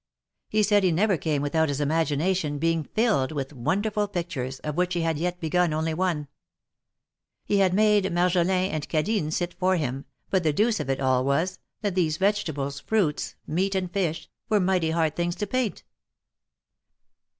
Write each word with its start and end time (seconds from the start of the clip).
He 0.49 0.63
said 0.63 0.83
he 0.83 0.91
never 0.91 1.15
came 1.15 1.43
without 1.43 1.69
his 1.69 1.79
imagination 1.79 2.57
being 2.57 2.83
filled 2.85 3.31
with 3.31 3.53
wonderful 3.53 4.07
pictures, 4.07 4.57
of 4.61 4.75
which 4.75 4.95
he 4.95 5.01
had 5.01 5.19
yet 5.19 5.39
begun 5.39 5.73
only 5.73 5.93
one. 5.93 6.27
He 7.45 7.59
had 7.59 7.71
made 7.75 8.11
Marjolin 8.11 8.71
and 8.71 8.89
Cadine 8.89 9.29
sit 9.31 9.53
for 9.53 9.75
him, 9.75 10.05
but 10.31 10.41
the 10.41 10.53
deuce 10.53 10.79
of 10.79 10.89
it 10.89 10.99
all 10.99 11.23
was, 11.23 11.59
that 11.81 11.93
these 11.93 12.17
vegetables, 12.17 12.79
fruits, 12.79 13.35
meat 13.45 13.75
and 13.75 13.91
fish, 13.93 14.27
were 14.49 14.59
mighty 14.59 14.89
hard 14.89 15.15
things 15.15 15.35
to 15.35 15.45
paint 15.45 15.83